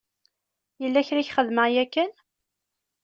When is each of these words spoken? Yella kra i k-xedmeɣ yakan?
Yella 0.81 1.07
kra 1.07 1.19
i 1.21 1.25
k-xedmeɣ 1.27 1.65
yakan? 1.73 2.11